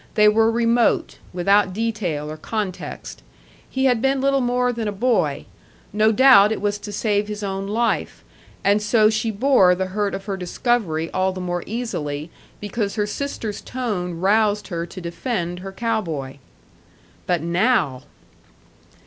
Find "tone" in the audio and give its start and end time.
13.61-14.19